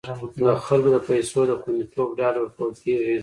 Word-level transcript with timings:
د 0.45 0.47
خلکو 0.65 0.89
د 0.95 0.97
پیسو 1.07 1.39
د 1.47 1.51
خوندیتوب 1.61 2.09
ډاډ 2.17 2.35
ورکول 2.39 2.71
کیږي. 2.83 3.15